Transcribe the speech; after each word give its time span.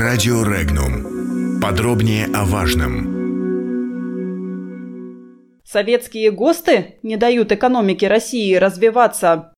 Радио 0.00 0.42
Регнум. 0.44 1.60
Подробнее 1.60 2.24
о 2.34 2.46
важном. 2.46 3.04
Советские 5.62 6.30
ГОСТы 6.30 6.94
не 7.02 7.18
дают 7.18 7.52
экономике 7.52 8.08
России 8.08 8.54
развиваться. 8.54 9.52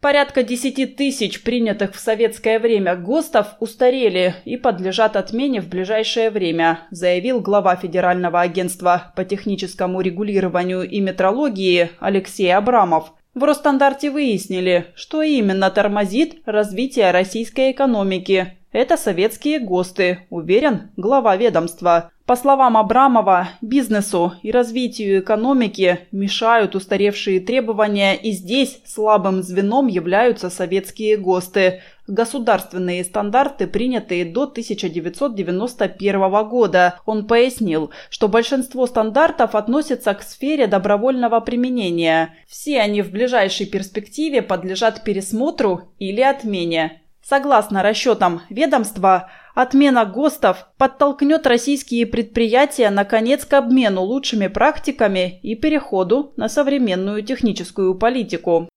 Порядка 0.00 0.42
10 0.42 0.96
тысяч 0.96 1.42
принятых 1.42 1.94
в 1.94 2.00
советское 2.00 2.58
время 2.58 2.96
ГОСТов 2.96 3.48
устарели 3.60 4.36
и 4.46 4.56
подлежат 4.56 5.14
отмене 5.14 5.60
в 5.60 5.68
ближайшее 5.68 6.30
время, 6.30 6.86
заявил 6.90 7.42
глава 7.42 7.76
Федерального 7.76 8.40
агентства 8.40 9.12
по 9.14 9.26
техническому 9.26 10.00
регулированию 10.00 10.88
и 10.88 11.00
метрологии 11.00 11.90
Алексей 12.00 12.50
Абрамов. 12.50 13.12
В 13.34 13.44
Росстандарте 13.44 14.10
выяснили, 14.10 14.92
что 14.94 15.22
именно 15.22 15.70
тормозит 15.70 16.42
развитие 16.44 17.10
российской 17.12 17.72
экономики. 17.72 18.58
Это 18.72 18.96
советские 18.96 19.58
ГОСТы, 19.58 20.20
уверен 20.30 20.92
глава 20.96 21.36
ведомства. 21.36 22.10
По 22.24 22.36
словам 22.36 22.78
Абрамова, 22.78 23.50
бизнесу 23.60 24.32
и 24.42 24.50
развитию 24.50 25.20
экономики 25.20 26.08
мешают 26.10 26.74
устаревшие 26.74 27.40
требования, 27.40 28.14
и 28.14 28.30
здесь 28.30 28.80
слабым 28.86 29.42
звеном 29.42 29.88
являются 29.88 30.48
советские 30.48 31.18
ГОСТы– 31.18 31.82
государственные 32.06 33.04
стандарты, 33.04 33.66
принятые 33.66 34.24
до 34.24 34.44
1991 34.44 36.48
года. 36.48 37.00
Он 37.06 37.26
пояснил, 37.26 37.90
что 38.10 38.28
большинство 38.28 38.86
стандартов 38.86 39.54
относятся 39.54 40.14
к 40.14 40.22
сфере 40.22 40.66
добровольного 40.66 41.40
применения. 41.40 42.34
Все 42.48 42.80
они 42.80 43.02
в 43.02 43.10
ближайшей 43.10 43.66
перспективе 43.66 44.42
подлежат 44.42 45.04
пересмотру 45.04 45.92
или 45.98 46.20
отмене. 46.20 47.01
Согласно 47.22 47.82
расчетам 47.82 48.42
ведомства, 48.50 49.30
отмена 49.54 50.04
ГОСТов 50.04 50.66
подтолкнет 50.76 51.46
российские 51.46 52.04
предприятия 52.06 52.90
наконец 52.90 53.44
к 53.44 53.52
обмену 53.52 54.02
лучшими 54.02 54.48
практиками 54.48 55.38
и 55.42 55.54
переходу 55.54 56.32
на 56.36 56.48
современную 56.48 57.22
техническую 57.22 57.94
политику. 57.94 58.68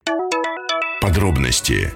Подробности 1.00 1.92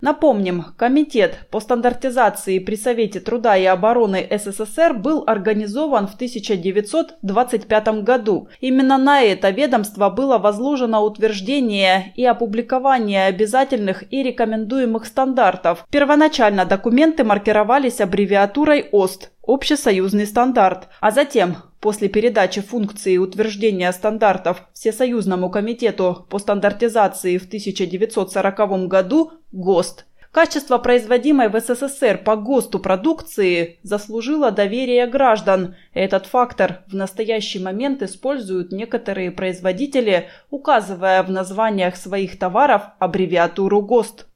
Напомним, 0.00 0.64
Комитет 0.76 1.46
по 1.50 1.60
стандартизации 1.60 2.58
при 2.58 2.76
Совете 2.76 3.20
труда 3.20 3.56
и 3.56 3.64
обороны 3.64 4.26
СССР 4.30 4.94
был 4.94 5.24
организован 5.26 6.06
в 6.06 6.14
1925 6.14 7.88
году. 8.02 8.48
Именно 8.60 8.98
на 8.98 9.22
это 9.22 9.50
ведомство 9.50 10.08
было 10.08 10.38
возложено 10.38 11.00
утверждение 11.00 12.12
и 12.16 12.24
опубликование 12.24 13.26
обязательных 13.26 14.04
и 14.12 14.22
рекомендуемых 14.22 15.04
стандартов. 15.06 15.86
Первоначально 15.90 16.64
документы 16.64 17.24
маркировались 17.24 18.00
аббревиатурой 18.00 18.88
ОСТ– 18.92 19.30
общесоюзный 19.46 20.26
стандарт, 20.26 20.88
а 21.00 21.10
затем 21.10 21.56
после 21.80 22.08
передачи 22.08 22.60
функции 22.60 23.16
утверждения 23.16 23.92
стандартов 23.92 24.68
Всесоюзному 24.72 25.50
комитету 25.50 26.26
по 26.30 26.38
стандартизации 26.38 27.38
в 27.38 27.46
1940 27.46 28.88
году 28.88 29.32
ГОСТ. 29.52 30.06
Качество 30.30 30.78
производимой 30.78 31.48
в 31.48 31.58
СССР 31.58 32.18
по 32.18 32.36
ГОСТу 32.36 32.78
продукции 32.78 33.80
заслужило 33.82 34.52
доверие 34.52 35.08
граждан. 35.08 35.74
Этот 35.92 36.26
фактор 36.26 36.84
в 36.86 36.94
настоящий 36.94 37.58
момент 37.58 38.00
используют 38.02 38.70
некоторые 38.70 39.32
производители, 39.32 40.28
указывая 40.50 41.24
в 41.24 41.30
названиях 41.32 41.96
своих 41.96 42.38
товаров 42.38 42.82
аббревиатуру 43.00 43.82
ГОСТ. 43.82 44.28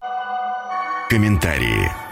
Комментарии. 1.10 2.03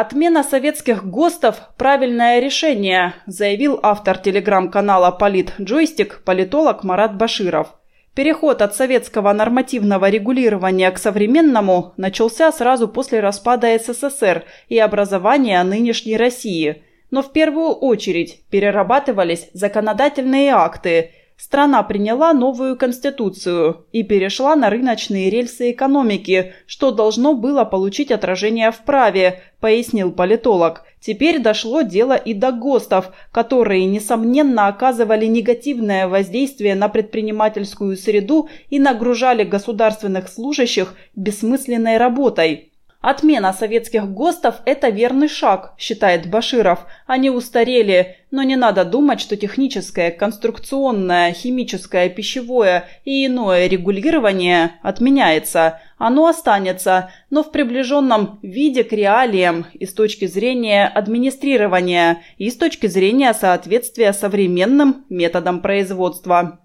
Отмена 0.00 0.44
советских 0.44 1.04
ГОСТов– 1.04 1.56
правильное 1.76 2.38
решение, 2.38 3.14
заявил 3.26 3.80
автор 3.82 4.16
телеграм-канала 4.16 5.10
«Полит 5.10 5.54
Джойстик» 5.60 6.22
политолог 6.24 6.84
Марат 6.84 7.16
Баширов. 7.16 7.74
Переход 8.14 8.62
от 8.62 8.76
советского 8.76 9.32
нормативного 9.32 10.08
регулирования 10.08 10.88
к 10.92 10.98
современному 10.98 11.94
начался 11.96 12.52
сразу 12.52 12.86
после 12.86 13.18
распада 13.18 13.76
СССР 13.76 14.44
и 14.68 14.78
образования 14.78 15.60
нынешней 15.64 16.16
России. 16.16 16.84
Но 17.10 17.24
в 17.24 17.32
первую 17.32 17.72
очередь 17.72 18.44
перерабатывались 18.50 19.50
законодательные 19.52 20.52
акты– 20.52 21.10
Страна 21.38 21.84
приняла 21.84 22.32
новую 22.32 22.76
конституцию 22.76 23.86
и 23.92 24.02
перешла 24.02 24.56
на 24.56 24.70
рыночные 24.70 25.30
рельсы 25.30 25.70
экономики, 25.70 26.52
что 26.66 26.90
должно 26.90 27.32
было 27.34 27.64
получить 27.64 28.10
отражение 28.10 28.72
в 28.72 28.78
праве, 28.78 29.40
пояснил 29.60 30.10
политолог. 30.10 30.82
Теперь 31.00 31.38
дошло 31.38 31.82
дело 31.82 32.16
и 32.16 32.34
до 32.34 32.50
ГОСТов, 32.50 33.12
которые, 33.30 33.84
несомненно, 33.84 34.66
оказывали 34.66 35.26
негативное 35.26 36.08
воздействие 36.08 36.74
на 36.74 36.88
предпринимательскую 36.88 37.96
среду 37.96 38.48
и 38.68 38.80
нагружали 38.80 39.44
государственных 39.44 40.28
служащих 40.28 40.94
бессмысленной 41.14 41.98
работой. 41.98 42.72
Отмена 43.00 43.52
советских 43.52 44.10
ГОСТов– 44.10 44.56
это 44.64 44.88
верный 44.88 45.28
шаг, 45.28 45.74
считает 45.78 46.28
Баширов. 46.28 46.80
Они 47.06 47.30
устарели, 47.30 48.16
но 48.32 48.42
не 48.42 48.56
надо 48.56 48.84
думать, 48.84 49.20
что 49.20 49.36
техническое, 49.36 50.10
конструкционное, 50.10 51.32
химическое, 51.32 52.08
пищевое 52.08 52.86
и 53.04 53.26
иное 53.26 53.68
регулирование 53.68 54.80
отменяется. 54.82 55.80
Оно 55.96 56.26
останется, 56.26 57.10
но 57.30 57.44
в 57.44 57.52
приближенном 57.52 58.40
виде 58.42 58.82
к 58.82 58.92
реалиям 58.92 59.66
и 59.74 59.86
с 59.86 59.94
точки 59.94 60.26
зрения 60.26 60.86
администрирования, 60.86 62.22
и 62.36 62.50
с 62.50 62.56
точки 62.56 62.88
зрения 62.88 63.32
соответствия 63.32 64.12
современным 64.12 65.04
методам 65.08 65.60
производства. 65.60 66.60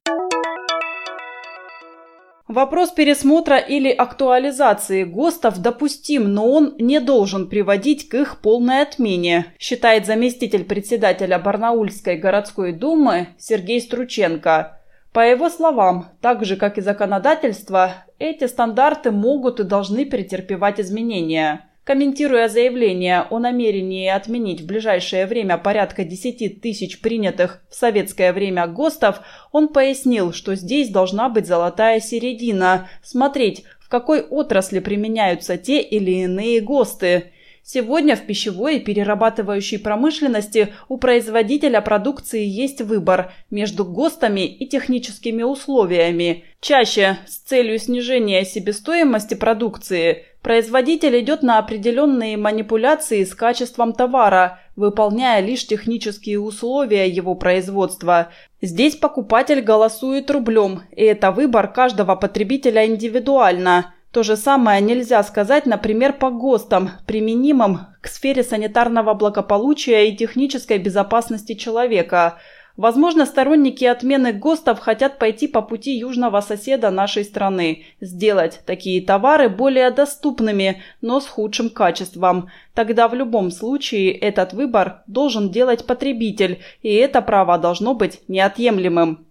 Вопрос 2.54 2.92
пересмотра 2.92 3.58
или 3.58 3.90
актуализации 3.90 5.06
ГОСТов 5.06 5.58
допустим, 5.58 6.32
но 6.32 6.48
он 6.48 6.76
не 6.78 7.00
должен 7.00 7.50
приводить 7.50 8.08
к 8.08 8.14
их 8.14 8.42
полной 8.42 8.84
отмене, 8.84 9.48
считает 9.58 10.06
заместитель 10.06 10.64
председателя 10.64 11.40
Барнаульской 11.40 12.16
городской 12.16 12.72
думы 12.72 13.30
Сергей 13.40 13.82
Струченко. 13.82 14.80
По 15.14 15.22
его 15.22 15.50
словам, 15.50 16.12
так 16.22 16.46
же 16.46 16.56
как 16.56 16.78
и 16.78 16.82
законодательство, 16.82 18.06
эти 18.20 18.46
стандарты 18.46 19.10
могут 19.10 19.60
и 19.60 19.64
должны 19.64 20.06
претерпевать 20.06 20.80
изменения. 20.80 21.68
Комментируя 21.84 22.48
заявление 22.48 23.24
о 23.30 23.40
намерении 23.40 24.08
отменить 24.08 24.62
в 24.62 24.66
ближайшее 24.66 25.26
время 25.26 25.58
порядка 25.58 26.06
10 26.06 26.62
тысяч 26.62 27.02
принятых 27.02 27.62
в 27.70 27.76
советское 27.76 28.32
время 28.32 28.68
ГОСТов, 28.68 29.20
он 29.52 29.68
пояснил, 29.68 30.32
что 30.32 30.56
здесь 30.56 30.90
должна 30.90 31.28
быть 31.28 31.46
золотая 31.46 32.00
середина, 32.00 32.88
смотреть, 33.04 33.66
в 33.82 33.90
какой 33.90 34.22
отрасли 34.22 34.80
применяются 34.80 35.58
те 35.58 35.82
или 35.82 36.24
иные 36.24 36.62
ГОСТы. 36.62 37.34
Сегодня 37.66 38.16
в 38.16 38.22
пищевой 38.22 38.78
и 38.78 38.80
перерабатывающей 38.80 39.78
промышленности 39.78 40.74
у 40.88 40.98
производителя 40.98 41.82
продукции 41.82 42.46
есть 42.46 42.82
выбор 42.82 43.34
между 43.50 43.84
ГОСТами 43.84 44.46
и 44.46 44.68
техническими 44.68 45.44
условиями. 45.44 46.46
Чаще 46.62 47.18
с 47.28 47.38
целью 47.40 47.78
снижения 47.78 48.46
себестоимости 48.46 49.34
продукции 49.34 50.26
производитель 50.44 51.20
идет 51.20 51.42
на 51.42 51.58
определенные 51.58 52.38
манипуляции 52.38 53.24
с 53.24 53.34
качеством 53.34 53.94
товара, 53.94 54.60
выполняя 54.76 55.42
лишь 55.42 55.66
технические 55.66 56.40
условия 56.40 57.10
его 57.10 57.34
производства. 57.34 58.30
Здесь 58.62 58.96
покупатель 58.96 59.62
голосует 59.62 60.30
рублем, 60.30 60.82
и 60.92 61.04
это 61.04 61.32
выбор 61.32 61.74
каждого 61.74 62.16
потребителя 62.16 62.86
индивидуально– 62.86 63.96
то 64.14 64.22
же 64.22 64.38
самое 64.38 64.80
нельзя 64.80 65.24
сказать, 65.24 65.66
например, 65.66 66.14
по 66.14 66.30
ГОСТам, 66.30 66.92
применимым 67.08 67.80
к 68.00 68.08
сфере 68.08 68.44
санитарного 68.44 69.16
благополучия 69.16 70.08
и 70.08 70.16
технической 70.16 70.78
безопасности 70.78 71.56
человека. 71.56 72.38
Возможно, 72.76 73.28
сторонники 73.28 73.86
отмены 73.86 74.34
ГОСТов 74.34 74.80
хотят 74.80 75.20
пойти 75.20 75.48
по 75.48 75.62
пути 75.62 75.96
южного 75.96 76.42
соседа 76.42 76.90
нашей 76.90 77.24
страны, 77.24 77.84
сделать 78.02 78.62
такие 78.66 79.00
товары 79.02 79.48
более 79.48 79.92
доступными, 79.92 80.82
но 81.00 81.20
с 81.20 81.28
худшим 81.28 81.70
качеством. 81.70 82.50
Тогда 82.74 83.08
в 83.08 83.14
любом 83.14 83.52
случае 83.52 84.12
этот 84.12 84.54
выбор 84.54 85.04
должен 85.06 85.52
делать 85.52 85.86
потребитель, 85.86 86.62
и 86.82 86.92
это 86.96 87.22
право 87.22 87.60
должно 87.60 87.94
быть 87.94 88.22
неотъемлемым. 88.28 89.28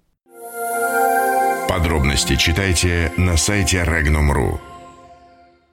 Подробности 1.68 2.36
читайте 2.36 3.12
на 3.16 3.36
сайте 3.36 3.78
Regnum.ru. 3.78 4.71